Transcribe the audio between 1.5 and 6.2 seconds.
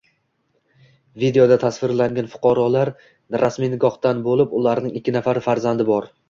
tasvirlangan fuqarolar rasmiy nikohda bo‘lib, ularning ikki nafar farzandi bor